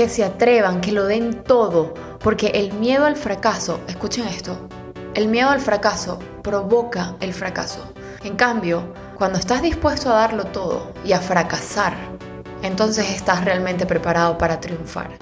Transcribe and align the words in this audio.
que 0.00 0.08
se 0.08 0.24
atrevan, 0.24 0.80
que 0.80 0.92
lo 0.92 1.04
den 1.04 1.44
todo, 1.44 1.92
porque 2.20 2.46
el 2.54 2.72
miedo 2.72 3.04
al 3.04 3.16
fracaso, 3.16 3.80
escuchen 3.86 4.26
esto, 4.28 4.56
el 5.12 5.28
miedo 5.28 5.50
al 5.50 5.60
fracaso 5.60 6.18
provoca 6.42 7.16
el 7.20 7.34
fracaso. 7.34 7.92
En 8.24 8.34
cambio, 8.34 8.94
cuando 9.18 9.38
estás 9.38 9.60
dispuesto 9.60 10.08
a 10.08 10.14
darlo 10.14 10.44
todo 10.44 10.90
y 11.04 11.12
a 11.12 11.20
fracasar, 11.20 11.92
entonces 12.62 13.10
estás 13.10 13.44
realmente 13.44 13.84
preparado 13.84 14.38
para 14.38 14.58
triunfar. 14.58 15.18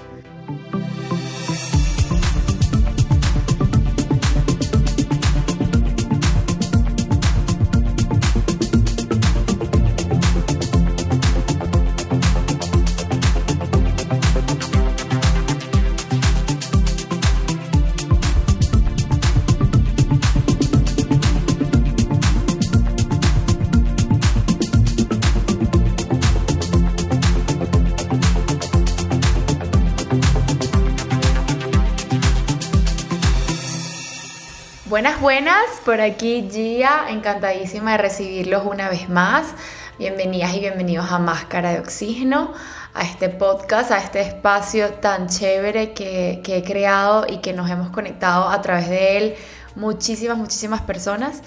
Buenas, 34.99 35.21
buenas, 35.21 35.65
por 35.85 36.01
aquí 36.01 36.49
Gia, 36.51 37.09
encantadísima 37.09 37.93
de 37.93 37.99
recibirlos 37.99 38.65
una 38.65 38.89
vez 38.89 39.07
más. 39.07 39.53
Bienvenidas 39.97 40.53
y 40.53 40.59
bienvenidos 40.59 41.09
a 41.09 41.19
Máscara 41.19 41.71
de 41.71 41.79
Oxígeno, 41.79 42.51
a 42.93 43.03
este 43.03 43.29
podcast, 43.29 43.91
a 43.91 43.99
este 43.99 44.19
espacio 44.19 44.95
tan 44.95 45.29
chévere 45.29 45.93
que, 45.93 46.41
he 46.45 46.63
creado 46.65 47.25
y 47.29 47.37
que 47.37 47.53
nos 47.53 47.69
hemos 47.69 47.91
conectado 47.91 48.49
a 48.49 48.61
través 48.61 48.89
de 48.89 49.17
él 49.17 49.35
muchísimas, 49.77 50.37
muchísimas 50.37 50.81
personas. 50.81 51.43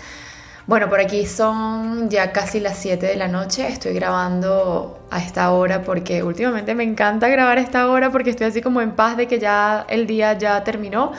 Bueno, 0.67 0.89
por 0.89 1.01
aquí 1.01 1.27
son 1.27 2.09
ya 2.09 2.33
casi 2.33 2.59
las 2.59 2.79
7 2.79 3.05
de 3.05 3.17
la 3.17 3.29
noche. 3.29 3.69
Estoy 3.69 3.93
grabando 3.93 5.07
a 5.11 5.19
esta 5.19 5.51
hora 5.53 5.83
porque 5.83 6.23
últimamente 6.23 6.75
me 6.75 6.85
encanta 6.85 7.29
grabar 7.29 7.59
a 7.59 7.61
esta 7.61 7.91
hora 7.91 8.11
porque 8.11 8.31
estoy 8.31 8.47
así 8.47 8.63
como 8.63 8.81
en 8.81 8.93
paz 8.93 9.19
de 9.19 9.29
que 9.29 9.39
ya 9.39 9.85
el 9.91 10.07
día 10.07 10.33
ya 10.39 10.65
terminó 10.65 11.13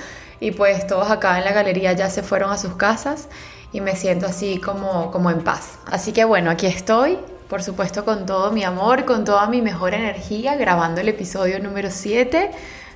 y 0.43 0.51
pues 0.51 0.85
todos 0.85 1.09
acá 1.09 1.37
en 1.37 1.45
la 1.45 1.53
galería 1.53 1.93
ya 1.93 2.09
se 2.09 2.21
fueron 2.21 2.51
a 2.51 2.57
sus 2.57 2.75
casas 2.75 3.29
y 3.71 3.79
me 3.79 3.95
siento 3.95 4.25
así 4.25 4.57
como, 4.57 5.09
como 5.09 5.31
en 5.31 5.41
paz. 5.41 5.79
Así 5.85 6.11
que 6.11 6.25
bueno, 6.25 6.51
aquí 6.51 6.65
estoy, 6.65 7.17
por 7.47 7.63
supuesto 7.63 8.03
con 8.03 8.25
todo 8.25 8.51
mi 8.51 8.65
amor, 8.65 9.05
con 9.05 9.23
toda 9.23 9.47
mi 9.47 9.61
mejor 9.61 9.93
energía, 9.93 10.57
grabando 10.57 10.99
el 10.99 11.07
episodio 11.07 11.61
número 11.61 11.89
7. 11.89 12.51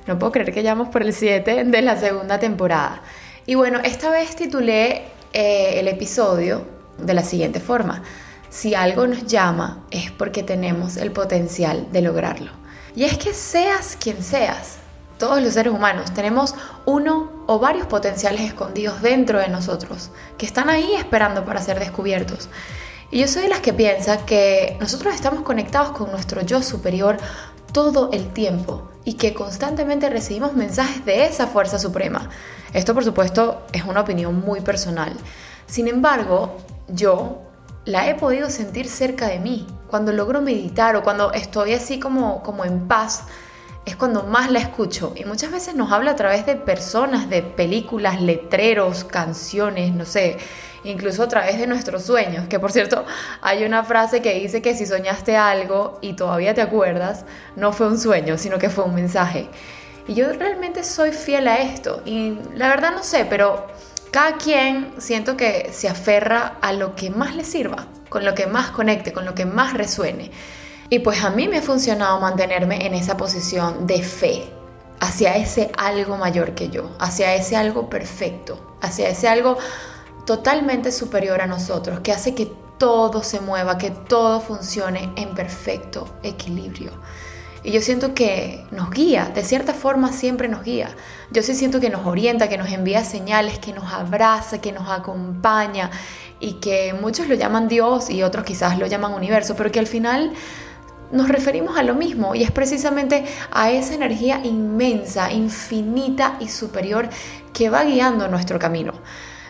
No 0.07 0.19
puedo 0.19 0.33
creer 0.33 0.53
que 0.53 0.61
ya 0.61 0.75
por 0.75 1.01
el 1.01 1.13
7 1.13 1.63
de 1.63 1.81
la 1.81 1.97
segunda 1.97 2.37
temporada. 2.37 3.01
Y 3.45 3.55
bueno, 3.55 3.79
esta 3.81 4.09
vez 4.09 4.35
titulé 4.35 5.03
eh, 5.31 5.79
el 5.79 5.87
episodio 5.87 6.65
de 6.97 7.13
la 7.13 7.23
siguiente 7.23 7.61
forma. 7.61 8.03
Si 8.49 8.75
algo 8.75 9.07
nos 9.07 9.25
llama 9.25 9.85
es 9.89 10.11
porque 10.11 10.43
tenemos 10.43 10.97
el 10.97 11.13
potencial 11.13 11.87
de 11.93 12.01
lograrlo. 12.01 12.51
Y 12.93 13.05
es 13.05 13.17
que 13.17 13.33
seas 13.33 13.95
quien 13.97 14.21
seas, 14.21 14.79
todos 15.17 15.41
los 15.41 15.53
seres 15.53 15.73
humanos 15.73 16.13
tenemos 16.13 16.55
uno 16.85 17.31
o 17.47 17.59
varios 17.59 17.87
potenciales 17.87 18.41
escondidos 18.41 19.01
dentro 19.01 19.39
de 19.39 19.49
nosotros, 19.49 20.11
que 20.37 20.45
están 20.45 20.69
ahí 20.69 20.93
esperando 20.93 21.45
para 21.45 21.61
ser 21.61 21.79
descubiertos. 21.79 22.49
Y 23.09 23.19
yo 23.19 23.27
soy 23.27 23.43
de 23.43 23.49
las 23.49 23.61
que 23.61 23.73
piensa 23.73 24.25
que 24.25 24.77
nosotros 24.79 25.15
estamos 25.15 25.43
conectados 25.43 25.91
con 25.91 26.11
nuestro 26.11 26.41
yo 26.41 26.61
superior 26.61 27.17
todo 27.71 28.09
el 28.11 28.33
tiempo 28.33 28.89
y 29.05 29.13
que 29.13 29.33
constantemente 29.33 30.09
recibimos 30.09 30.53
mensajes 30.53 31.05
de 31.05 31.25
esa 31.25 31.47
fuerza 31.47 31.79
suprema. 31.79 32.29
Esto 32.73 32.93
por 32.93 33.03
supuesto 33.03 33.65
es 33.71 33.85
una 33.85 34.01
opinión 34.01 34.41
muy 34.41 34.61
personal. 34.61 35.13
Sin 35.67 35.87
embargo, 35.87 36.57
yo 36.89 37.41
la 37.85 38.09
he 38.09 38.15
podido 38.15 38.49
sentir 38.49 38.89
cerca 38.89 39.27
de 39.27 39.39
mí 39.39 39.65
cuando 39.87 40.11
logro 40.11 40.41
meditar 40.41 40.97
o 40.97 41.03
cuando 41.03 41.31
estoy 41.31 41.73
así 41.73 41.99
como, 41.99 42.43
como 42.43 42.65
en 42.65 42.87
paz 42.89 43.23
es 43.87 43.95
cuando 43.95 44.23
más 44.23 44.51
la 44.51 44.59
escucho 44.59 45.13
y 45.15 45.23
muchas 45.23 45.49
veces 45.49 45.73
nos 45.73 45.93
habla 45.93 46.11
a 46.11 46.15
través 46.17 46.45
de 46.45 46.57
personas, 46.57 47.29
de 47.29 47.41
películas, 47.41 48.21
letreros, 48.21 49.05
canciones, 49.05 49.93
no 49.93 50.03
sé, 50.03 50.37
incluso 50.83 51.23
a 51.23 51.29
través 51.29 51.57
de 51.57 51.67
nuestros 51.67 52.03
sueños, 52.03 52.49
que 52.49 52.59
por 52.59 52.73
cierto 52.73 53.05
hay 53.41 53.63
una 53.63 53.85
frase 53.85 54.21
que 54.21 54.33
dice 54.33 54.61
que 54.61 54.75
si 54.75 54.85
soñaste 54.85 55.37
algo 55.37 55.99
y 56.01 56.13
todavía 56.13 56.53
te 56.53 56.61
acuerdas, 56.61 57.23
no 57.55 57.71
fue 57.71 57.87
un 57.87 57.97
sueño, 57.97 58.37
sino 58.37 58.59
que 58.59 58.69
fue 58.69 58.83
un 58.83 58.93
mensaje. 58.93 59.47
Y 60.05 60.15
yo 60.15 60.33
realmente 60.33 60.83
soy 60.83 61.13
fiel 61.13 61.47
a 61.47 61.59
esto 61.59 62.01
y 62.03 62.37
la 62.55 62.67
verdad 62.67 62.91
no 62.91 63.03
sé, 63.03 63.25
pero 63.29 63.67
cada 64.11 64.33
quien 64.33 64.95
siento 64.97 65.37
que 65.37 65.69
se 65.71 65.87
aferra 65.87 66.57
a 66.59 66.73
lo 66.73 66.93
que 66.93 67.09
más 67.09 67.37
le 67.37 67.45
sirva, 67.45 67.87
con 68.09 68.25
lo 68.25 68.35
que 68.35 68.47
más 68.47 68.69
conecte, 68.71 69.13
con 69.13 69.23
lo 69.23 69.33
que 69.33 69.45
más 69.45 69.75
resuene. 69.75 70.29
Y 70.89 70.99
pues 70.99 71.23
a 71.23 71.29
mí 71.29 71.47
me 71.47 71.57
ha 71.57 71.61
funcionado 71.61 72.19
mantenerme 72.19 72.85
en 72.85 72.93
esa 72.93 73.17
posición 73.17 73.87
de 73.87 74.03
fe 74.03 74.49
hacia 74.99 75.35
ese 75.35 75.71
algo 75.77 76.17
mayor 76.17 76.55
que 76.55 76.69
yo, 76.69 76.91
hacia 76.99 77.35
ese 77.35 77.55
algo 77.55 77.89
perfecto, 77.89 78.77
hacia 78.81 79.09
ese 79.09 79.27
algo 79.27 79.57
totalmente 80.25 80.91
superior 80.91 81.41
a 81.41 81.47
nosotros, 81.47 81.99
que 81.99 82.11
hace 82.11 82.33
que 82.33 82.51
todo 82.77 83.23
se 83.23 83.41
mueva, 83.41 83.77
que 83.77 83.91
todo 83.91 84.39
funcione 84.39 85.11
en 85.15 85.35
perfecto 85.35 86.07
equilibrio. 86.23 86.91
Y 87.63 87.71
yo 87.71 87.81
siento 87.81 88.13
que 88.13 88.65
nos 88.71 88.91
guía, 88.91 89.31
de 89.33 89.43
cierta 89.43 89.73
forma 89.73 90.13
siempre 90.13 90.47
nos 90.47 90.63
guía. 90.63 90.95
Yo 91.31 91.43
sí 91.43 91.53
siento 91.53 91.81
que 91.81 91.89
nos 91.89 92.05
orienta, 92.05 92.47
que 92.47 92.57
nos 92.57 92.69
envía 92.69 93.03
señales, 93.03 93.59
que 93.59 93.73
nos 93.73 93.91
abraza, 93.91 94.61
que 94.61 94.71
nos 94.71 94.89
acompaña 94.89 95.89
y 96.39 96.53
que 96.53 96.93
muchos 96.93 97.27
lo 97.27 97.35
llaman 97.35 97.67
Dios 97.67 98.09
y 98.09 98.23
otros 98.23 98.45
quizás 98.45 98.77
lo 98.77 98.85
llaman 98.87 99.13
universo, 99.13 99.55
pero 99.55 99.71
que 99.71 99.79
al 99.79 99.87
final 99.87 100.31
nos 101.11 101.29
referimos 101.29 101.77
a 101.77 101.83
lo 101.83 101.95
mismo 101.95 102.35
y 102.35 102.43
es 102.43 102.51
precisamente 102.51 103.25
a 103.51 103.71
esa 103.71 103.95
energía 103.95 104.41
inmensa, 104.43 105.31
infinita 105.31 106.37
y 106.39 106.49
superior 106.49 107.09
que 107.53 107.69
va 107.69 107.83
guiando 107.83 108.27
nuestro 108.27 108.59
camino. 108.59 108.93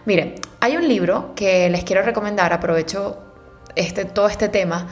Miren, 0.05 0.35
hay 0.59 0.77
un 0.77 0.87
libro 0.87 1.33
que 1.35 1.69
les 1.69 1.83
quiero 1.83 2.01
recomendar, 2.01 2.53
aprovecho 2.53 3.17
este, 3.75 4.05
todo 4.05 4.27
este 4.27 4.49
tema. 4.49 4.87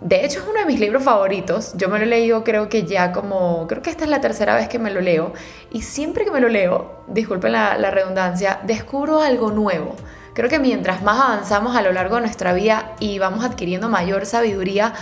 De 0.00 0.24
hecho 0.26 0.40
es 0.40 0.46
uno 0.46 0.60
de 0.60 0.66
mis 0.66 0.78
libros 0.78 1.02
favoritos, 1.02 1.72
yo 1.74 1.88
me 1.88 1.98
lo 1.98 2.04
he 2.04 2.08
leído 2.08 2.44
creo 2.44 2.68
que 2.68 2.84
ya 2.84 3.12
como, 3.12 3.66
creo 3.66 3.80
que 3.80 3.88
esta 3.88 4.04
es 4.04 4.10
la 4.10 4.20
tercera 4.20 4.54
vez 4.54 4.68
que 4.68 4.78
me 4.78 4.90
lo 4.90 5.00
leo 5.00 5.32
y 5.72 5.80
siempre 5.82 6.26
que 6.26 6.30
me 6.30 6.40
lo 6.40 6.50
leo, 6.50 7.04
disculpen 7.08 7.52
la, 7.52 7.78
la 7.78 7.90
redundancia, 7.90 8.60
descubro 8.64 9.22
algo 9.22 9.50
nuevo. 9.52 9.96
Creo 10.34 10.50
que 10.50 10.58
mientras 10.58 11.02
más 11.02 11.18
avanzamos 11.18 11.74
a 11.74 11.80
lo 11.80 11.92
largo 11.92 12.16
de 12.16 12.20
nuestra 12.20 12.52
vida 12.52 12.94
y 13.00 13.18
vamos 13.18 13.42
adquiriendo 13.42 13.88
mayor 13.88 14.26
sabiduría, 14.26 14.92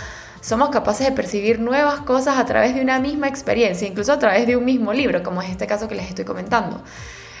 somos 0.45 0.69
capaces 0.69 1.07
de 1.07 1.11
percibir 1.11 1.59
nuevas 1.59 2.01
cosas 2.01 2.37
a 2.37 2.45
través 2.45 2.75
de 2.75 2.81
una 2.81 2.99
misma 2.99 3.27
experiencia, 3.27 3.87
incluso 3.87 4.13
a 4.13 4.19
través 4.19 4.45
de 4.45 4.55
un 4.55 4.63
mismo 4.63 4.93
libro, 4.93 5.23
como 5.23 5.41
es 5.41 5.49
este 5.49 5.65
caso 5.65 5.87
que 5.87 5.95
les 5.95 6.07
estoy 6.07 6.23
comentando. 6.23 6.83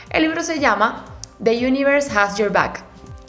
El 0.09 0.23
libro 0.23 0.41
se 0.41 0.59
llama 0.59 1.05
The 1.43 1.67
Universe 1.67 2.09
Has 2.17 2.35
Your 2.39 2.51
Back. 2.51 2.83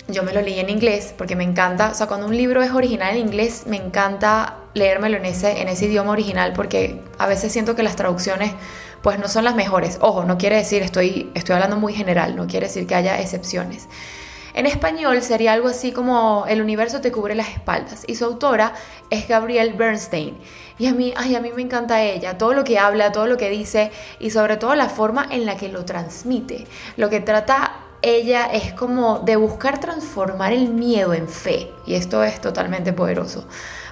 Yo 0.08 0.22
me 0.22 0.32
lo 0.32 0.40
leí 0.40 0.60
en 0.60 0.70
inglés 0.70 1.12
porque 1.18 1.36
me 1.36 1.44
encanta, 1.44 1.90
o 1.90 1.94
sea, 1.94 2.06
cuando 2.06 2.26
un 2.26 2.34
libro 2.34 2.62
es 2.62 2.70
original 2.70 3.16
en 3.16 3.26
inglés, 3.26 3.64
me 3.66 3.76
encanta 3.76 4.60
leérmelo 4.72 5.18
en 5.18 5.26
ese, 5.26 5.60
en 5.60 5.68
ese 5.68 5.84
idioma 5.84 6.12
original 6.12 6.54
porque 6.54 7.02
a 7.18 7.26
veces 7.26 7.52
siento 7.52 7.76
que 7.76 7.82
las 7.82 7.96
traducciones 7.96 8.52
pues 9.02 9.18
no 9.18 9.28
son 9.28 9.44
las 9.44 9.56
mejores. 9.56 9.98
Ojo, 10.00 10.24
no 10.24 10.38
quiere 10.38 10.56
decir, 10.56 10.82
estoy, 10.82 11.30
estoy 11.34 11.52
hablando 11.52 11.76
muy 11.76 11.92
general, 11.92 12.34
no 12.34 12.46
quiere 12.46 12.68
decir 12.68 12.86
que 12.86 12.94
haya 12.94 13.20
excepciones. 13.20 13.88
En 14.56 14.64
español 14.64 15.20
sería 15.20 15.52
algo 15.52 15.68
así 15.68 15.92
como 15.92 16.46
El 16.48 16.62
universo 16.62 17.02
te 17.02 17.12
cubre 17.12 17.34
las 17.34 17.50
espaldas 17.50 18.04
y 18.06 18.14
su 18.14 18.24
autora 18.24 18.72
es 19.10 19.28
Gabrielle 19.28 19.74
Bernstein. 19.74 20.34
Y 20.78 20.86
a 20.86 20.94
mí, 20.94 21.12
ay, 21.14 21.34
a 21.34 21.42
mí 21.42 21.50
me 21.54 21.60
encanta 21.60 22.02
ella, 22.02 22.38
todo 22.38 22.54
lo 22.54 22.64
que 22.64 22.78
habla, 22.78 23.12
todo 23.12 23.26
lo 23.26 23.36
que 23.36 23.50
dice 23.50 23.90
y 24.18 24.30
sobre 24.30 24.56
todo 24.56 24.74
la 24.74 24.88
forma 24.88 25.26
en 25.30 25.44
la 25.44 25.58
que 25.58 25.68
lo 25.68 25.84
transmite. 25.84 26.66
Lo 26.96 27.10
que 27.10 27.20
trata 27.20 27.80
ella 28.00 28.46
es 28.46 28.72
como 28.72 29.18
de 29.18 29.36
buscar 29.36 29.78
transformar 29.78 30.54
el 30.54 30.68
miedo 30.68 31.12
en 31.12 31.28
fe 31.28 31.70
y 31.84 31.94
esto 31.94 32.24
es 32.24 32.40
totalmente 32.40 32.94
poderoso. 32.94 33.46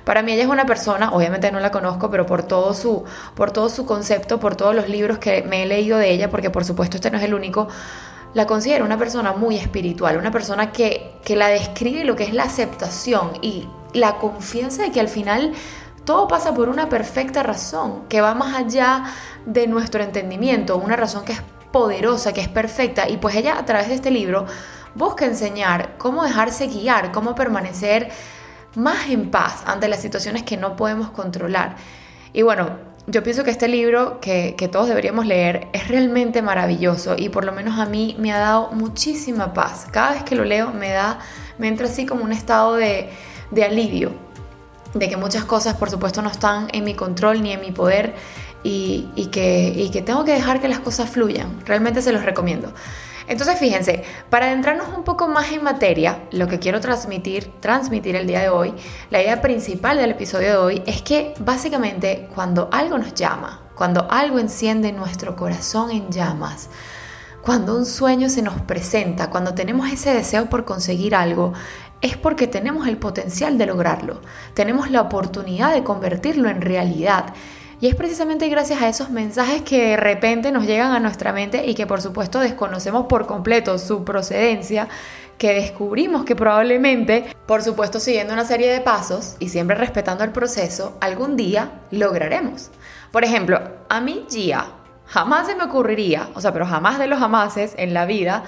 Para 0.05 0.23
mí 0.23 0.33
ella 0.33 0.44
es 0.44 0.49
una 0.49 0.65
persona, 0.65 1.12
obviamente 1.12 1.53
no 1.53 1.61
la 1.61 1.71
conozco, 1.71 2.11
pero 2.11 2.25
por 2.25 2.43
todo 2.43 2.73
su 2.73 3.05
por 3.35 3.50
todo 3.50 3.69
su 3.69 3.85
concepto, 3.85 4.41
por 4.41 4.56
todos 4.56 4.75
los 4.75 4.89
libros 4.89 5.19
que 5.19 5.43
me 5.43 5.65
he 5.65 5.67
leído 5.67 5.99
de 5.99 6.11
ella, 6.11 6.31
porque 6.31 6.49
por 6.49 6.65
supuesto 6.65 6.97
este 6.97 7.11
no 7.11 7.19
es 7.19 7.25
el 7.25 7.35
único, 7.35 7.69
la 8.35 8.47
considero 8.47 8.85
una 8.85 8.99
persona 8.99 9.33
muy 9.33 9.57
espiritual, 9.57 10.17
una 10.17 10.33
persona 10.33 10.73
que, 10.73 11.21
la 11.29 11.49
describe 11.49 12.05
lo 12.05 12.17
que 12.17 12.25
es 12.25 12.35
la 12.35 12.43
aceptación 12.43 13.33
y 13.41 13.67
la 13.93 14.17
confianza 14.19 14.83
de 14.83 14.91
que 14.91 15.01
al 15.01 15.09
final 15.09 15.53
todo 16.05 16.29
pasa 16.29 16.53
por 16.53 16.69
una 16.69 16.89
perfecta 16.89 17.43
razón, 17.43 18.03
que 18.09 18.21
va 18.21 18.35
más 18.35 18.55
allá 18.55 19.05
de 19.47 19.67
nuestro 19.67 20.03
entendimiento, 20.03 20.77
una 20.77 20.97
razón 20.97 21.25
que 21.25 21.33
es 21.33 21.43
poderosa, 21.73 22.33
que 22.33 22.41
es 22.41 22.49
perfecta. 22.49 23.09
Y 23.09 23.17
pues 23.17 23.37
ella 23.37 23.57
a 23.59 23.65
través 23.65 23.89
de 23.89 23.95
este 23.95 24.11
libro 24.11 24.47
busca 24.95 25.25
enseñar 25.25 25.97
cómo 25.97 26.25
dejarse 26.25 26.67
guiar, 26.67 27.13
cómo 27.13 27.35
permanecer 27.35 28.11
más 28.75 29.09
en 29.09 29.31
paz 29.31 29.63
ante 29.65 29.89
las 29.89 30.01
situaciones 30.01 30.43
que 30.43 30.57
no 30.57 30.77
podemos 30.77 31.11
controlar. 31.11 31.77
Y 32.33 32.43
bueno, 32.43 32.94
yo 33.06 33.23
pienso 33.23 33.45
que 33.45 33.51
este 33.51 33.69
libro 33.69 34.19
que, 34.21 34.55
que, 34.56 34.69
todos 34.69 34.89
deberíamos 34.89 35.27
leer 35.27 35.69
es 35.73 35.89
realmente 35.89 36.41
maravilloso 36.41 37.17
y 37.19 37.29
por 37.29 37.45
lo 37.45 37.53
menos 37.53 37.79
a 37.79 37.85
mí 37.85 38.17
me 38.19 38.33
ha 38.33 38.39
dado 38.39 38.71
muchísima 38.73 39.53
paz. 39.53 39.87
Cada 39.91 40.12
vez 40.12 40.23
que 40.23 40.35
lo 40.35 40.45
leo 40.45 40.73
me 40.73 40.91
da, 40.91 41.19
me 41.59 41.69
entra 41.69 41.87
así 41.87 42.06
como 42.06 42.25
un 42.25 42.33
estado 42.33 42.77
de, 42.77 43.11
de 43.51 43.65
alivio, 43.65 44.12
de 44.95 45.09
que 45.09 45.17
muchas 45.17 45.45
cosas 45.45 45.75
por 45.75 45.91
supuesto 45.91 46.23
no 46.23 46.31
están 46.31 46.69
en 46.73 46.85
mi 46.85 46.95
control 46.95 47.43
ni 47.43 47.53
en 47.53 47.61
mi 47.61 47.73
poder 47.73 48.15
y, 48.62 49.09
y, 49.15 49.27
que, 49.27 49.75
y 49.77 49.91
que 49.91 50.01
tengo 50.01 50.25
que 50.25 50.33
dejar 50.33 50.62
que 50.62 50.69
las 50.69 50.81
cosas 50.81 51.11
fluyan. 51.11 51.61
Realmente 51.67 52.01
se 52.01 52.11
los 52.11 52.25
recomiendo. 52.25 52.73
Entonces 53.26 53.59
fíjense, 53.59 54.05
para 54.29 54.47
adentrarnos 54.47 54.88
un 54.97 55.03
poco 55.03 55.29
más 55.29 55.50
en 55.53 55.62
materia, 55.62 56.25
lo 56.31 56.47
que 56.47 56.59
quiero 56.59 56.81
transmitir, 56.81 57.50
transmitir 57.61 58.17
el 58.17 58.26
día 58.26 58.41
de 58.41 58.50
hoy, 58.50 58.75
la 59.11 59.23
idea 59.23 59.41
principal 59.41 59.97
del 59.97 60.11
episodio 60.11 60.49
de 60.49 60.56
hoy 60.56 60.82
es 60.87 61.03
que 61.03 61.35
básicamente 61.38 62.29
cuando 62.35 62.69
algo 62.71 62.99
nos 62.99 63.15
llama, 63.15 63.62
cuando 63.75 64.06
algo 64.11 64.38
enciende 64.38 64.93
nuestro 64.93 65.37
corazón 65.37 65.91
en 65.91 66.11
llamas, 66.11 66.69
cuando 67.41 67.76
un 67.76 67.87
sueño 67.87 68.29
se 68.29 68.43
nos 68.43 68.61
presenta, 68.62 69.31
cuando 69.31 69.55
tenemos 69.55 69.91
ese 69.91 70.12
deseo 70.12 70.49
por 70.50 70.65
conseguir 70.65 71.15
algo, 71.15 71.53
es 72.00 72.19
porque 72.19 72.47
tenemos 72.47 72.87
el 72.87 72.99
potencial 72.99 73.56
de 73.56 73.67
lograrlo, 73.67 74.20
tenemos 74.53 74.91
la 74.91 75.00
oportunidad 75.00 75.73
de 75.73 75.85
convertirlo 75.85 76.50
en 76.50 76.61
realidad 76.61 77.32
y 77.81 77.88
es 77.88 77.94
precisamente 77.94 78.49
gracias 78.49 78.81
a 78.82 78.88
esos 78.88 79.11
mensajes 79.11 79.62
que 79.62 79.88
de 79.88 79.97
repente 79.97 80.53
nos 80.53 80.67
llegan 80.67 80.93
a 80.93 81.00
nuestra 81.00 81.32
mente 81.32 81.67
y 81.67 81.75
que 81.75 81.87
por 81.87 82.00
supuesto 82.00 82.41
desconocemos 82.41 83.06
por 83.06 83.26
completo 83.26 83.79
su 83.79 84.05
procedencia, 84.05 84.88
que 85.38 85.55
descubrimos 85.55 86.25
que 86.25 86.37
probablemente, 86.37 87.26
por 87.47 87.62
supuesto 87.62 88.00
siguiendo 88.00 88.32
una 88.32 88.44
serie 88.44 88.73
de 88.73 88.81
pasos 88.81 89.37
y 89.41 89.49
siempre 89.49 89.76
respetando 89.76 90.25
el 90.25 90.31
proceso, 90.31 90.97
algún 91.00 91.37
día 91.37 91.82
lograremos. 91.91 92.71
Por 93.11 93.25
ejemplo, 93.25 93.61
a 93.88 94.00
mí 94.00 94.27
Gia 94.31 94.67
jamás 95.06 95.47
se 95.47 95.55
me 95.55 95.65
ocurriría, 95.65 96.29
o 96.35 96.41
sea, 96.41 96.53
pero 96.53 96.67
jamás 96.67 96.99
de 96.99 97.06
los 97.06 97.19
jamases 97.19 97.75
en 97.77 97.94
la 97.94 98.06
vida 98.06 98.44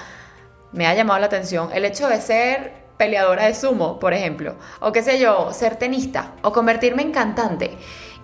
me 0.73 0.87
ha 0.87 0.95
llamado 0.95 1.21
la 1.21 1.27
atención 1.27 1.71
el 1.73 1.85
hecho 1.85 2.09
de 2.09 2.21
ser 2.21 2.87
peleadora 2.97 3.45
de 3.45 3.55
sumo, 3.55 3.99
por 3.99 4.15
ejemplo, 4.15 4.55
o 4.81 4.93
qué 4.93 5.03
sé 5.03 5.19
yo, 5.19 5.53
ser 5.53 5.77
tenista 5.77 6.33
o 6.43 6.53
convertirme 6.53 7.03
en 7.03 7.13
cantante. 7.13 7.77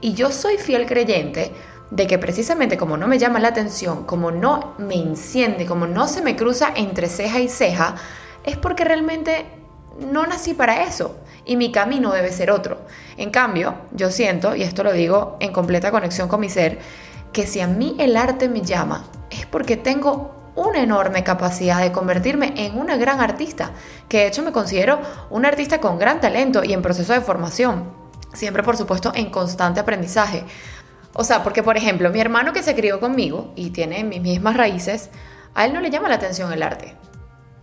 Y 0.02 0.14
yo 0.14 0.32
soy 0.32 0.58
fiel 0.58 0.84
creyente 0.84 1.52
de 1.90 2.06
que 2.08 2.18
precisamente 2.18 2.76
como 2.76 2.96
no 2.96 3.06
me 3.06 3.18
llama 3.18 3.38
la 3.38 3.48
atención, 3.48 4.04
como 4.04 4.32
no 4.32 4.74
me 4.78 4.96
enciende, 4.96 5.64
como 5.64 5.86
no 5.86 6.08
se 6.08 6.22
me 6.22 6.34
cruza 6.34 6.72
entre 6.74 7.08
ceja 7.08 7.38
y 7.38 7.48
ceja, 7.48 7.94
es 8.42 8.56
porque 8.56 8.84
realmente 8.84 9.46
no 10.10 10.26
nací 10.26 10.54
para 10.54 10.82
eso 10.82 11.16
y 11.44 11.56
mi 11.56 11.70
camino 11.70 12.12
debe 12.12 12.32
ser 12.32 12.50
otro. 12.50 12.78
En 13.16 13.30
cambio, 13.30 13.76
yo 13.92 14.10
siento, 14.10 14.56
y 14.56 14.62
esto 14.64 14.82
lo 14.82 14.92
digo 14.92 15.36
en 15.38 15.52
completa 15.52 15.92
conexión 15.92 16.28
con 16.28 16.40
mi 16.40 16.50
ser, 16.50 16.80
que 17.32 17.46
si 17.46 17.60
a 17.60 17.68
mí 17.68 17.94
el 18.00 18.16
arte 18.16 18.48
me 18.48 18.62
llama, 18.62 19.04
es 19.30 19.46
porque 19.46 19.76
tengo 19.76 20.34
una 20.56 20.82
enorme 20.82 21.22
capacidad 21.22 21.80
de 21.80 21.92
convertirme 21.92 22.54
en 22.56 22.76
una 22.76 22.96
gran 22.96 23.20
artista, 23.20 23.70
que 24.08 24.18
de 24.18 24.26
hecho 24.26 24.42
me 24.42 24.52
considero 24.52 25.00
una 25.30 25.48
artista 25.48 25.80
con 25.80 25.98
gran 25.98 26.20
talento 26.20 26.64
y 26.64 26.72
en 26.72 26.82
proceso 26.82 27.12
de 27.12 27.20
formación. 27.20 28.01
Siempre, 28.32 28.62
por 28.62 28.76
supuesto, 28.76 29.12
en 29.14 29.30
constante 29.30 29.80
aprendizaje. 29.80 30.44
O 31.14 31.24
sea, 31.24 31.42
porque, 31.42 31.62
por 31.62 31.76
ejemplo, 31.76 32.10
mi 32.10 32.20
hermano 32.20 32.52
que 32.52 32.62
se 32.62 32.74
crió 32.74 32.98
conmigo 32.98 33.52
y 33.56 33.70
tiene 33.70 34.02
mis 34.04 34.20
mismas 34.20 34.56
raíces, 34.56 35.10
a 35.54 35.66
él 35.66 35.72
no 35.74 35.80
le 35.80 35.90
llama 35.90 36.08
la 36.08 36.14
atención 36.14 36.52
el 36.52 36.62
arte. 36.62 36.96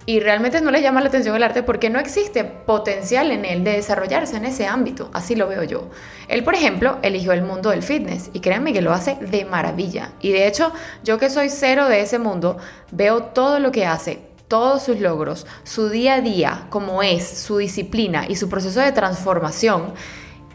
Y 0.06 0.22
realmente 0.22 0.62
no 0.62 0.72
le 0.72 0.82
llama 0.82 1.02
la 1.02 1.10
atención 1.10 1.36
el 1.36 1.44
arte 1.44 1.62
porque 1.62 1.90
no 1.90 2.00
existe 2.00 2.44
potencial 2.44 3.32
en 3.32 3.46
él 3.46 3.64
de 3.64 3.74
desarrollarse 3.74 4.38
en 4.38 4.46
ese 4.46 4.66
ámbito, 4.66 5.12
así 5.14 5.36
lo 5.36 5.48
veo 5.48 5.64
yo. 5.64 5.90
Él, 6.28 6.44
por 6.44 6.56
ejemplo, 6.56 6.98
eligió 7.04 7.32
el 7.32 7.44
mundo 7.44 7.70
del 7.70 7.84
fitness 7.84 8.32
y 8.34 8.40
créanme 8.40 8.74
que 8.74 8.82
lo 8.82 8.94
hace 8.94 9.18
de 9.22 9.46
maravilla. 9.46 10.14
Y 10.20 10.32
de 10.32 10.48
hecho, 10.48 10.72
yo 11.04 11.20
que 11.20 11.30
soy 11.30 11.50
cero 11.50 11.88
de 11.88 12.02
ese 12.02 12.18
mundo, 12.18 12.58
veo 12.92 13.24
todo 13.24 13.60
lo 13.60 13.72
que 13.72 13.86
hace, 13.86 14.20
todos 14.48 14.82
sus 14.82 15.00
logros, 15.00 15.46
su 15.64 15.90
día 15.90 16.16
a 16.16 16.22
día, 16.22 16.66
como 16.70 17.04
es, 17.04 17.28
su 17.28 17.58
disciplina 17.58 18.26
y 18.28 18.36
su 18.36 18.50
proceso 18.50 18.80
de 18.80 18.92
transformación 18.92 19.94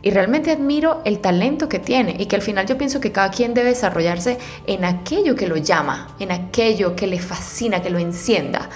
y 0.04 0.10
realmente 0.10 0.52
admiro 0.52 1.00
el 1.06 1.20
talento 1.20 1.66
que 1.66 1.78
tiene 1.78 2.14
y 2.18 2.26
que 2.26 2.36
al 2.36 2.42
final 2.42 2.66
yo 2.66 2.76
pienso 2.76 3.00
que 3.00 3.10
cada 3.10 3.30
quien 3.30 3.54
debe 3.54 3.70
desarrollarse 3.70 4.36
en 4.66 4.84
aquello 4.84 5.34
que 5.34 5.48
lo 5.48 5.56
llama, 5.56 6.14
en 6.18 6.30
aquello 6.30 6.94
que 6.94 7.06
le 7.06 7.18
fascina, 7.18 7.80
que 7.80 7.88
lo 7.88 7.98
encienda. 7.98 8.68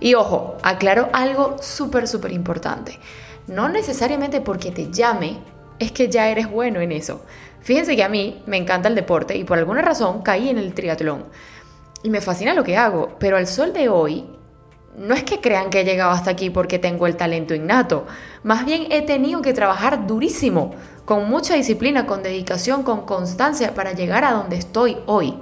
Y 0.00 0.14
ojo, 0.14 0.56
aclaro 0.62 1.10
algo 1.12 1.56
súper, 1.60 2.08
súper 2.08 2.32
importante. 2.32 2.98
No 3.46 3.68
necesariamente 3.68 4.40
porque 4.40 4.70
te 4.70 4.90
llame 4.90 5.40
es 5.78 5.92
que 5.92 6.08
ya 6.08 6.30
eres 6.30 6.50
bueno 6.50 6.80
en 6.80 6.92
eso. 6.92 7.26
Fíjense 7.60 7.94
que 7.94 8.02
a 8.02 8.08
mí 8.08 8.42
me 8.46 8.56
encanta 8.56 8.88
el 8.88 8.94
deporte 8.94 9.36
y 9.36 9.44
por 9.44 9.58
alguna 9.58 9.82
razón 9.82 10.22
caí 10.22 10.48
en 10.48 10.56
el 10.56 10.72
triatlón. 10.72 11.26
Y 12.02 12.08
me 12.08 12.22
fascina 12.22 12.54
lo 12.54 12.64
que 12.64 12.78
hago, 12.78 13.16
pero 13.18 13.36
al 13.36 13.46
sol 13.46 13.74
de 13.74 13.90
hoy 13.90 14.24
no 14.96 15.14
es 15.14 15.22
que 15.22 15.40
crean 15.40 15.70
que 15.70 15.80
he 15.80 15.84
llegado 15.84 16.10
hasta 16.10 16.30
aquí 16.30 16.50
porque 16.50 16.78
tengo 16.78 17.06
el 17.06 17.16
talento 17.16 17.54
innato, 17.54 18.06
más 18.42 18.64
bien 18.64 18.86
he 18.90 19.02
tenido 19.02 19.42
que 19.42 19.52
trabajar 19.52 20.06
durísimo, 20.06 20.74
con 21.04 21.28
mucha 21.28 21.54
disciplina, 21.54 22.06
con 22.06 22.22
dedicación, 22.22 22.82
con 22.82 23.04
constancia 23.04 23.74
para 23.74 23.92
llegar 23.92 24.24
a 24.24 24.32
donde 24.32 24.56
estoy 24.56 24.98
hoy. 25.06 25.34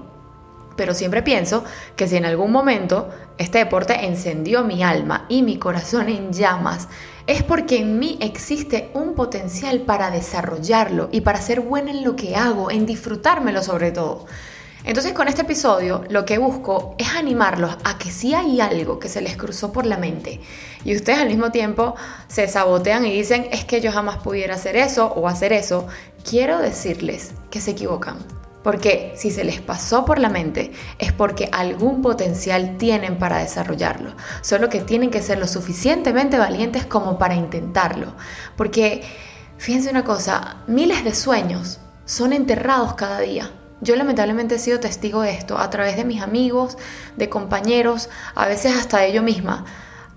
Pero 0.77 0.95
siempre 0.95 1.23
pienso 1.23 1.65
que 1.97 2.07
si 2.07 2.17
en 2.17 2.25
algún 2.25 2.53
momento 2.53 3.09
este 3.37 3.59
deporte 3.59 4.07
encendió 4.07 4.65
mi 4.65 4.83
alma 4.83 5.27
y 5.29 5.43
mi 5.43 5.59
corazón 5.59 6.09
en 6.09 6.33
llamas, 6.33 6.89
es 7.27 7.43
porque 7.43 7.81
en 7.81 7.99
mí 7.99 8.17
existe 8.23 8.91
un 8.95 9.15
potencial 9.15 9.81
para 9.81 10.11
desarrollarlo 10.11 11.09
y 11.13 11.21
para 11.23 11.41
ser 11.41 11.61
buena 11.61 11.91
en 11.91 12.05
lo 12.05 12.17
que 12.17 12.37
hago, 12.37 12.71
en 12.71 12.87
disfrutármelo 12.87 13.63
sobre 13.63 13.91
todo. 13.91 14.25
Entonces 14.89 15.13
con 15.13 15.29
este 15.29 15.43
episodio 15.43 16.03
lo 16.09 16.25
que 16.25 16.39
busco 16.39 16.95
es 16.97 17.15
animarlos 17.15 17.77
a 17.85 17.99
que 17.99 18.11
si 18.11 18.33
hay 18.33 18.59
algo 18.63 18.99
que 18.99 19.11
se 19.11 19.21
les 19.21 19.37
cruzó 19.37 19.71
por 19.71 19.85
la 19.85 19.99
mente 19.99 20.41
y 20.83 20.97
ustedes 20.97 21.19
al 21.19 21.29
mismo 21.29 21.53
tiempo 21.53 21.95
se 22.27 22.49
sabotean 22.49 23.05
y 23.05 23.13
dicen 23.13 23.49
es 23.53 23.67
que 23.67 23.83
yo 23.83 23.93
jamás 23.93 24.17
pudiera 24.17 24.55
hacer 24.55 24.77
eso 24.77 25.13
o 25.13 25.29
hacer 25.29 25.53
eso, 25.53 25.87
quiero 26.25 26.59
decirles 26.59 27.33
que 27.51 27.61
se 27.61 27.73
equivocan. 27.73 28.17
Porque 28.63 29.13
si 29.15 29.31
se 29.31 29.45
les 29.45 29.61
pasó 29.61 30.07
por 30.07 30.19
la 30.19 30.31
mente 30.31 30.73
es 30.99 31.13
porque 31.13 31.51
algún 31.53 32.01
potencial 32.01 32.79
tienen 32.79 33.19
para 33.19 33.41
desarrollarlo. 33.41 34.15
Solo 34.41 34.71
que 34.71 34.81
tienen 34.81 35.11
que 35.11 35.21
ser 35.21 35.39
lo 35.39 35.49
suficientemente 35.49 36.39
valientes 36.39 36.87
como 36.87 37.19
para 37.19 37.35
intentarlo. 37.35 38.15
Porque 38.57 39.03
fíjense 39.59 39.91
una 39.91 40.05
cosa, 40.05 40.63
miles 40.67 41.05
de 41.05 41.15
sueños 41.15 41.79
son 42.07 42.33
enterrados 42.33 42.95
cada 42.95 43.21
día. 43.21 43.51
Yo 43.81 43.95
lamentablemente 43.95 44.57
he 44.57 44.59
sido 44.59 44.81
testigo 44.81 45.23
de 45.23 45.33
esto 45.33 45.59
a 45.59 45.71
través 45.71 45.97
de 45.97 46.05
mis 46.05 46.21
amigos, 46.21 46.77
de 47.17 47.29
compañeros, 47.29 48.09
a 48.35 48.47
veces 48.47 48.77
hasta 48.77 48.99
de 48.99 49.13
yo 49.13 49.23
misma. 49.23 49.65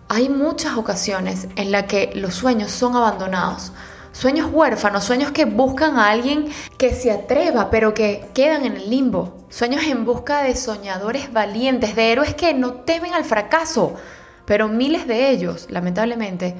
Hay 0.07 0.29
muchas 0.29 0.77
ocasiones 0.77 1.47
en 1.55 1.71
las 1.71 1.83
que 1.83 2.11
los 2.15 2.33
sueños 2.33 2.71
son 2.71 2.95
abandonados. 2.95 3.71
Sueños 4.13 4.49
huérfanos, 4.51 5.05
sueños 5.05 5.31
que 5.31 5.45
buscan 5.45 5.97
a 5.97 6.09
alguien 6.09 6.49
que 6.77 6.93
se 6.93 7.11
atreva, 7.11 7.69
pero 7.69 7.93
que 7.93 8.27
quedan 8.33 8.65
en 8.65 8.75
el 8.75 8.89
limbo. 8.89 9.45
Sueños 9.49 9.83
en 9.85 10.05
busca 10.05 10.43
de 10.43 10.55
soñadores 10.55 11.31
valientes, 11.31 11.95
de 11.95 12.11
héroes 12.11 12.33
que 12.33 12.53
no 12.53 12.73
temen 12.73 13.13
al 13.13 13.23
fracaso. 13.23 13.93
Pero 14.45 14.67
miles 14.67 15.07
de 15.07 15.29
ellos, 15.29 15.67
lamentablemente, 15.69 16.55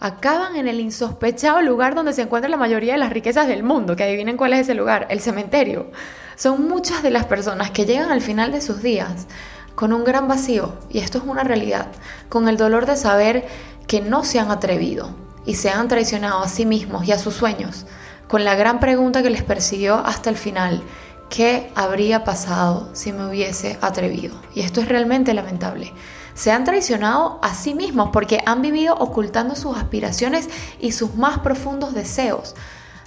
acaban 0.00 0.56
en 0.56 0.66
el 0.66 0.80
insospechado 0.80 1.60
lugar 1.60 1.94
donde 1.94 2.14
se 2.14 2.22
encuentra 2.22 2.48
la 2.48 2.56
mayoría 2.56 2.92
de 2.92 2.98
las 2.98 3.12
riquezas 3.12 3.48
del 3.48 3.64
mundo, 3.64 3.96
que 3.96 4.04
adivinen 4.04 4.36
cuál 4.36 4.54
es 4.54 4.60
ese 4.60 4.74
lugar, 4.74 5.06
el 5.10 5.20
cementerio. 5.20 5.90
Son 6.36 6.68
muchas 6.68 7.02
de 7.02 7.10
las 7.10 7.26
personas 7.26 7.70
que 7.70 7.86
llegan 7.86 8.10
al 8.10 8.20
final 8.20 8.52
de 8.52 8.60
sus 8.60 8.82
días 8.82 9.26
con 9.74 9.92
un 9.92 10.04
gran 10.04 10.28
vacío, 10.28 10.74
y 10.90 10.98
esto 10.98 11.18
es 11.18 11.24
una 11.24 11.44
realidad, 11.44 11.88
con 12.28 12.48
el 12.48 12.56
dolor 12.56 12.86
de 12.86 12.96
saber 12.96 13.46
que 13.86 14.00
no 14.00 14.24
se 14.24 14.38
han 14.38 14.50
atrevido 14.50 15.10
y 15.46 15.56
se 15.56 15.70
han 15.70 15.88
traicionado 15.88 16.42
a 16.42 16.48
sí 16.48 16.64
mismos 16.64 17.06
y 17.06 17.12
a 17.12 17.18
sus 17.18 17.34
sueños, 17.34 17.86
con 18.28 18.44
la 18.44 18.54
gran 18.54 18.80
pregunta 18.80 19.22
que 19.22 19.30
les 19.30 19.42
persiguió 19.42 19.96
hasta 19.96 20.30
el 20.30 20.36
final, 20.36 20.82
¿qué 21.28 21.70
habría 21.74 22.24
pasado 22.24 22.88
si 22.92 23.12
me 23.12 23.26
hubiese 23.26 23.78
atrevido? 23.80 24.34
Y 24.54 24.60
esto 24.60 24.80
es 24.80 24.88
realmente 24.88 25.34
lamentable. 25.34 25.92
Se 26.34 26.50
han 26.50 26.64
traicionado 26.64 27.38
a 27.42 27.54
sí 27.54 27.74
mismos 27.74 28.10
porque 28.12 28.42
han 28.46 28.62
vivido 28.62 28.94
ocultando 28.94 29.54
sus 29.54 29.76
aspiraciones 29.76 30.48
y 30.80 30.92
sus 30.92 31.14
más 31.14 31.38
profundos 31.40 31.94
deseos, 31.94 32.54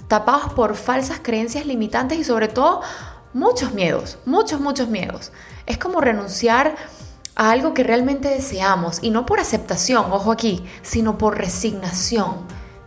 tapados 0.06 0.52
por 0.52 0.76
falsas 0.76 1.20
creencias 1.22 1.66
limitantes 1.66 2.18
y 2.18 2.24
sobre 2.24 2.48
todo 2.48 2.80
muchos 3.38 3.72
miedos, 3.72 4.18
muchos, 4.26 4.60
muchos 4.60 4.88
miedos. 4.88 5.30
Es 5.66 5.78
como 5.78 6.00
renunciar 6.00 6.74
a 7.36 7.52
algo 7.52 7.72
que 7.72 7.84
realmente 7.84 8.28
deseamos 8.28 8.98
y 9.00 9.10
no 9.10 9.26
por 9.26 9.38
aceptación, 9.38 10.06
ojo 10.10 10.32
aquí, 10.32 10.64
sino 10.82 11.18
por 11.18 11.38
resignación, 11.38 12.38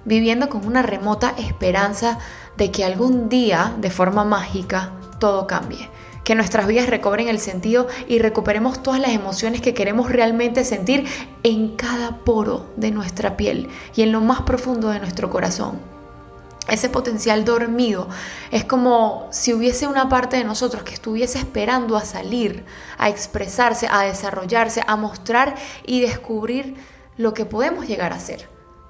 viviendo 0.03 0.50
con 0.50 0.67
una 0.67 0.81
remota 0.81 1.34
esperanza 1.38 2.20
de 2.58 2.70
que 2.70 2.84
algún 2.84 3.29
día, 3.29 3.74
de 3.79 3.89
forma 3.89 4.25
mágica, 4.25 4.91
todo 5.20 5.48
cambie. 5.48 5.89
Que 6.25 6.36
nuestras 6.36 6.67
vidas 6.67 6.89
recobren 6.89 7.29
el 7.29 7.39
sentido 7.39 7.88
y 8.10 8.20
recuperemos 8.20 8.84
todas 8.84 9.00
las 9.00 9.12
emociones 9.12 9.62
que 9.62 9.74
queremos 9.74 10.12
realmente 10.12 10.65
sentir 10.65 11.08
en 11.43 11.77
cada 11.77 12.17
poro 12.17 12.67
de 12.75 12.91
nuestra 12.91 13.38
piel 13.38 13.70
y 13.96 14.01
en 14.01 14.12
lo 14.12 14.20
más 14.20 14.41
profundo 14.41 14.89
de 14.89 15.00
nuestro 15.00 15.29
corazón. 15.29 16.00
Ese 16.71 16.89
potencial 16.89 17.43
dormido. 17.45 18.07
Es 18.49 18.63
como 18.63 19.27
si 19.31 19.53
hubiese 19.53 19.87
una 19.87 20.09
parte 20.09 20.37
de 20.37 20.45
nosotros 20.45 20.83
que 20.83 20.93
estuviese 20.93 21.37
esperando 21.37 21.97
a 21.97 22.05
salir, 22.05 22.65
a 22.97 23.09
expresarse, 23.09 23.87
a 23.91 24.01
desarrollarse, 24.01 24.81
a 24.87 24.95
mostrar 24.95 25.55
y 25.85 26.01
descubrir 26.01 26.75
lo 27.17 27.33
que 27.33 27.45
podemos 27.45 27.87
llegar 27.87 28.13
a 28.13 28.19
ser. 28.19 28.47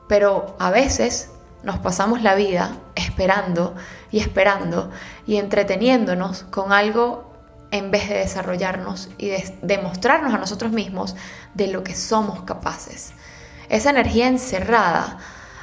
Pero 0.07 0.55
a 0.59 0.69
veces 0.69 1.31
nos 1.63 1.79
pasamos 1.79 2.21
la 2.21 2.35
vida 2.35 2.77
esperando 2.95 3.75
y 4.11 4.19
esperando 4.19 4.91
y 5.25 5.37
entreteniéndonos 5.37 6.43
con 6.43 6.71
algo 6.73 7.31
en 7.71 7.89
vez 7.89 8.09
de 8.09 8.15
desarrollarnos 8.15 9.09
y 9.17 9.29
de 9.29 9.57
demostrarnos 9.63 10.33
a 10.33 10.37
nosotros 10.37 10.71
mismos 10.71 11.15
de 11.55 11.67
lo 11.67 11.83
que 11.83 11.95
somos 11.95 12.43
capaces. 12.43 13.13
Esa 13.69 13.89
energía 13.89 14.27
encerrada 14.27 15.17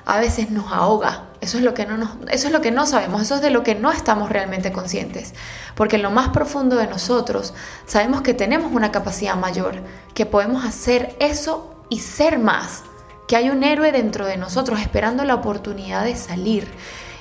a 0.04 0.18
veces 0.18 0.50
nos 0.50 0.72
ahoga. 0.72 1.27
Eso 1.48 1.56
es 1.56 1.64
lo 1.64 1.72
que 1.72 1.86
no 1.86 1.96
nos, 1.96 2.10
eso 2.30 2.48
es 2.48 2.52
lo 2.52 2.60
que 2.60 2.70
no 2.70 2.84
sabemos, 2.84 3.22
eso 3.22 3.36
es 3.36 3.40
de 3.40 3.48
lo 3.48 3.62
que 3.62 3.74
no 3.74 3.90
estamos 3.90 4.28
realmente 4.28 4.70
conscientes, 4.70 5.32
porque 5.74 5.96
en 5.96 6.02
lo 6.02 6.10
más 6.10 6.28
profundo 6.28 6.76
de 6.76 6.86
nosotros 6.86 7.54
sabemos 7.86 8.20
que 8.20 8.34
tenemos 8.34 8.70
una 8.70 8.92
capacidad 8.92 9.34
mayor, 9.34 9.76
que 10.12 10.26
podemos 10.26 10.66
hacer 10.66 11.16
eso 11.20 11.74
y 11.88 12.00
ser 12.00 12.38
más, 12.38 12.82
que 13.26 13.36
hay 13.36 13.48
un 13.48 13.64
héroe 13.64 13.92
dentro 13.92 14.26
de 14.26 14.36
nosotros 14.36 14.78
esperando 14.78 15.24
la 15.24 15.36
oportunidad 15.36 16.04
de 16.04 16.16
salir. 16.16 16.68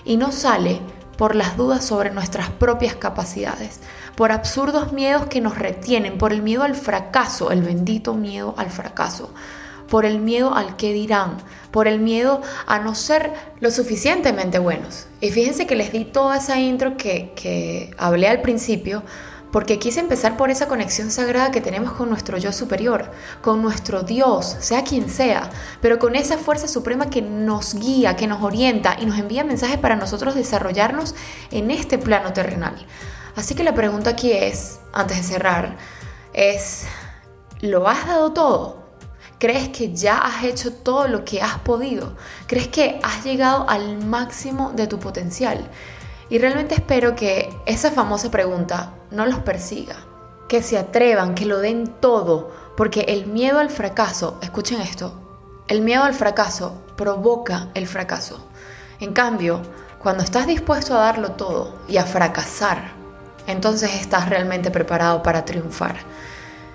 Y 0.03 0.17
no 0.17 0.33
sale 0.33 0.81
por 1.17 1.33
las 1.33 1.55
dudas 1.55 1.85
sobre 1.85 2.11
nuestras 2.11 2.49
propias 2.49 2.95
capacidades, 2.95 3.79
por 4.17 4.33
absurdos 4.33 4.91
miedos 4.91 5.27
que 5.27 5.39
nos 5.39 5.57
retienen, 5.57 6.17
por 6.17 6.33
el 6.33 6.41
miedo 6.41 6.63
al 6.63 6.75
fracaso, 6.75 7.51
el 7.51 7.61
bendito 7.61 8.13
miedo 8.13 8.55
al 8.57 8.71
fracaso 8.71 9.31
por 9.89 10.05
el 10.05 10.19
miedo 10.19 10.53
al 10.53 10.75
que 10.75 10.93
dirán, 10.93 11.37
por 11.71 11.87
el 11.87 11.99
miedo 11.99 12.41
a 12.65 12.79
no 12.79 12.95
ser 12.95 13.33
lo 13.59 13.71
suficientemente 13.71 14.59
buenos. 14.59 15.07
Y 15.21 15.31
fíjense 15.31 15.67
que 15.67 15.75
les 15.75 15.91
di 15.91 16.05
toda 16.05 16.37
esa 16.37 16.59
intro 16.59 16.97
que, 16.97 17.33
que 17.35 17.93
hablé 17.97 18.27
al 18.27 18.41
principio, 18.41 19.03
porque 19.51 19.79
quise 19.79 20.01
empezar 20.01 20.37
por 20.37 20.51
esa 20.51 20.67
conexión 20.67 21.09
sagrada 21.09 21.51
que 21.51 21.61
tenemos 21.61 21.93
con 21.93 22.09
nuestro 22.09 22.37
yo 22.37 22.51
superior, 22.51 23.11
con 23.41 23.61
nuestro 23.61 24.03
Dios, 24.03 24.57
sea 24.59 24.83
quien 24.83 25.09
sea, 25.09 25.49
pero 25.81 25.99
con 25.99 26.15
esa 26.15 26.37
fuerza 26.37 26.67
suprema 26.67 27.09
que 27.09 27.21
nos 27.21 27.73
guía, 27.73 28.15
que 28.15 28.27
nos 28.27 28.43
orienta 28.43 28.97
y 28.99 29.05
nos 29.05 29.17
envía 29.17 29.43
mensajes 29.43 29.77
para 29.77 29.95
nosotros 29.95 30.35
desarrollarnos 30.35 31.15
en 31.51 31.71
este 31.71 31.97
plano 31.97 32.33
terrenal. 32.33 32.75
Así 33.35 33.55
que 33.55 33.63
la 33.63 33.73
pregunta 33.73 34.09
aquí 34.09 34.31
es, 34.31 34.79
antes 34.93 35.17
de 35.17 35.23
cerrar, 35.23 35.77
es, 36.33 36.85
¿lo 37.61 37.87
has 37.87 38.05
dado 38.05 38.33
todo? 38.33 38.86
¿Crees 39.39 39.69
que 39.69 39.93
ya 39.93 40.17
has 40.17 40.43
hecho 40.43 40.73
todo 40.73 41.07
lo 41.07 41.23
que 41.23 41.43
has 41.43 41.59
podido? 41.59 42.15
¿Crees 42.47 42.69
que 42.69 42.99
has 43.03 43.23
llegado 43.23 43.69
al 43.69 44.03
máximo 44.03 44.71
de 44.75 44.87
tu 44.87 44.97
potencial? 44.97 45.69
Y 46.27 46.39
realmente 46.39 46.73
espero 46.73 47.15
que 47.15 47.55
esa 47.67 47.91
famosa 47.91 48.31
pregunta 48.31 48.93
no 49.11 49.27
los 49.27 49.37
persiga, 49.39 49.95
que 50.49 50.63
se 50.63 50.79
atrevan, 50.79 51.35
que 51.35 51.45
lo 51.45 51.59
den 51.59 51.87
todo, 51.99 52.51
porque 52.75 53.01
el 53.09 53.27
miedo 53.27 53.59
al 53.59 53.69
fracaso, 53.69 54.39
escuchen 54.41 54.81
esto, 54.81 55.13
el 55.67 55.81
miedo 55.81 56.03
al 56.03 56.15
fracaso 56.15 56.81
provoca 56.95 57.67
el 57.75 57.85
fracaso. 57.85 58.43
En 58.99 59.13
cambio, 59.13 59.61
cuando 59.99 60.23
estás 60.23 60.47
dispuesto 60.47 60.95
a 60.95 61.01
darlo 61.01 61.33
todo 61.33 61.75
y 61.87 61.97
a 61.97 62.05
fracasar, 62.05 62.91
entonces 63.45 63.93
estás 63.93 64.29
realmente 64.29 64.71
preparado 64.71 65.21
para 65.21 65.45
triunfar. 65.45 65.97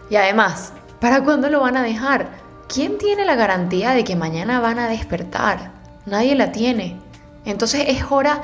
Y 0.08 0.14
además, 0.14 0.72
¿para 1.00 1.24
cuándo 1.24 1.50
lo 1.50 1.60
van 1.60 1.76
a 1.76 1.82
dejar? 1.82 2.41
¿Quién 2.72 2.96
tiene 2.96 3.26
la 3.26 3.34
garantía 3.34 3.90
de 3.90 4.02
que 4.02 4.16
mañana 4.16 4.58
van 4.58 4.78
a 4.78 4.88
despertar? 4.88 5.72
Nadie 6.06 6.34
la 6.34 6.52
tiene. 6.52 6.98
Entonces 7.44 7.84
es 7.88 8.04
hora 8.08 8.40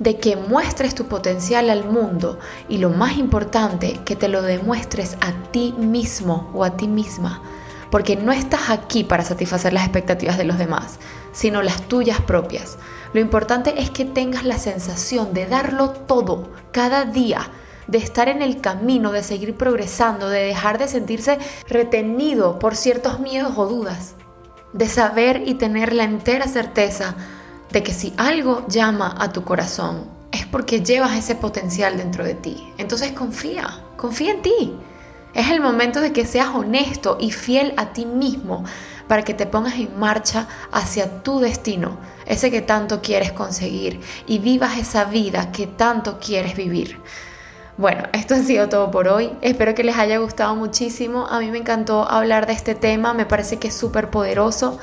de 0.00 0.18
que 0.18 0.34
muestres 0.34 0.96
tu 0.96 1.06
potencial 1.06 1.70
al 1.70 1.84
mundo 1.84 2.40
y 2.68 2.78
lo 2.78 2.90
más 2.90 3.18
importante, 3.18 4.00
que 4.04 4.16
te 4.16 4.28
lo 4.28 4.42
demuestres 4.42 5.16
a 5.20 5.32
ti 5.52 5.74
mismo 5.78 6.50
o 6.54 6.64
a 6.64 6.76
ti 6.76 6.88
misma. 6.88 7.40
Porque 7.90 8.16
no 8.16 8.32
estás 8.32 8.68
aquí 8.68 9.04
para 9.04 9.24
satisfacer 9.24 9.72
las 9.72 9.84
expectativas 9.84 10.38
de 10.38 10.44
los 10.44 10.58
demás, 10.58 10.98
sino 11.32 11.62
las 11.62 11.82
tuyas 11.82 12.20
propias. 12.20 12.78
Lo 13.12 13.20
importante 13.20 13.80
es 13.80 13.90
que 13.90 14.04
tengas 14.04 14.44
la 14.44 14.58
sensación 14.58 15.32
de 15.32 15.46
darlo 15.46 15.90
todo 15.90 16.50
cada 16.72 17.04
día 17.04 17.48
de 17.88 17.98
estar 17.98 18.28
en 18.28 18.42
el 18.42 18.60
camino, 18.60 19.10
de 19.10 19.24
seguir 19.24 19.56
progresando, 19.56 20.28
de 20.28 20.44
dejar 20.44 20.78
de 20.78 20.86
sentirse 20.86 21.38
retenido 21.68 22.58
por 22.58 22.76
ciertos 22.76 23.18
miedos 23.18 23.54
o 23.56 23.66
dudas, 23.66 24.14
de 24.72 24.88
saber 24.88 25.42
y 25.46 25.54
tener 25.54 25.92
la 25.92 26.04
entera 26.04 26.46
certeza 26.46 27.16
de 27.72 27.82
que 27.82 27.92
si 27.92 28.14
algo 28.16 28.64
llama 28.68 29.14
a 29.18 29.32
tu 29.32 29.42
corazón 29.42 30.06
es 30.30 30.46
porque 30.46 30.82
llevas 30.82 31.16
ese 31.16 31.34
potencial 31.34 31.96
dentro 31.96 32.24
de 32.24 32.34
ti. 32.34 32.72
Entonces 32.76 33.12
confía, 33.12 33.82
confía 33.96 34.32
en 34.32 34.42
ti. 34.42 34.74
Es 35.34 35.50
el 35.50 35.60
momento 35.60 36.00
de 36.00 36.12
que 36.12 36.26
seas 36.26 36.48
honesto 36.54 37.16
y 37.20 37.30
fiel 37.30 37.74
a 37.76 37.92
ti 37.92 38.06
mismo 38.06 38.64
para 39.06 39.24
que 39.24 39.34
te 39.34 39.46
pongas 39.46 39.74
en 39.74 39.98
marcha 39.98 40.46
hacia 40.72 41.22
tu 41.22 41.40
destino, 41.40 41.98
ese 42.26 42.50
que 42.50 42.60
tanto 42.60 43.00
quieres 43.00 43.32
conseguir 43.32 44.00
y 44.26 44.38
vivas 44.38 44.78
esa 44.78 45.04
vida 45.04 45.50
que 45.52 45.66
tanto 45.66 46.18
quieres 46.18 46.56
vivir. 46.56 47.00
Bueno, 47.78 48.02
esto 48.12 48.34
ha 48.34 48.38
sido 48.40 48.68
todo 48.68 48.90
por 48.90 49.06
hoy. 49.06 49.30
Espero 49.40 49.72
que 49.72 49.84
les 49.84 49.96
haya 49.96 50.18
gustado 50.18 50.56
muchísimo. 50.56 51.28
A 51.28 51.38
mí 51.38 51.48
me 51.52 51.58
encantó 51.58 52.10
hablar 52.10 52.48
de 52.48 52.52
este 52.52 52.74
tema, 52.74 53.14
me 53.14 53.24
parece 53.24 53.60
que 53.60 53.68
es 53.68 53.74
súper 53.74 54.10
poderoso. 54.10 54.80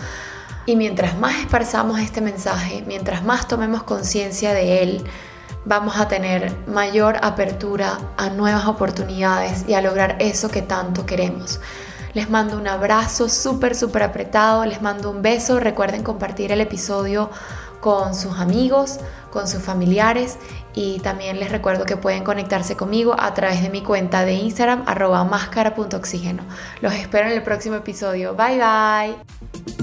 Y 0.66 0.78
mientras 0.78 1.20
más 1.20 1.36
esparzamos 1.42 2.00
este 2.00 2.22
mensaje, 2.22 2.86
mientras 2.88 3.26
más 3.26 3.50
tomemos 3.50 3.84
conciencia 3.84 4.54
de 4.54 4.82
él, 4.82 5.04
vamos 5.66 5.98
a 5.98 6.08
tener 6.08 6.56
mayor 6.68 7.18
apertura 7.22 7.98
a 8.16 8.30
nuevas 8.30 8.66
oportunidades 8.66 9.66
y 9.68 9.74
a 9.74 9.82
lograr 9.82 10.16
eso 10.20 10.48
que 10.48 10.62
tanto 10.62 11.06
queremos. 11.06 11.60
Les 12.14 12.30
mando 12.30 12.58
un 12.58 12.66
abrazo 12.66 13.28
súper, 13.28 13.76
súper 13.76 14.04
apretado, 14.04 14.64
les 14.64 14.82
mando 14.82 15.12
un 15.12 15.22
beso. 15.22 15.60
Recuerden 15.60 16.02
compartir 16.02 16.54
el 16.54 16.62
episodio 16.62 17.30
con 17.86 18.16
sus 18.16 18.40
amigos, 18.40 19.00
con 19.30 19.48
sus 19.48 19.62
familiares 19.62 20.40
y 20.74 20.98
también 21.02 21.40
les 21.40 21.52
recuerdo 21.52 21.86
que 21.86 21.98
pueden 21.98 22.24
conectarse 22.24 22.76
conmigo 22.76 23.16
a 23.16 23.36
través 23.36 23.62
de 23.62 23.70
mi 23.70 23.84
cuenta 23.84 24.26
de 24.26 24.34
Instagram 24.34 24.86
arroba 24.88 25.24
máscara.oxígeno. 25.24 26.42
Los 26.82 26.96
espero 26.96 27.28
en 27.28 27.34
el 27.34 27.44
próximo 27.44 27.76
episodio. 27.76 28.36
Bye 28.36 28.58
bye. 28.58 29.75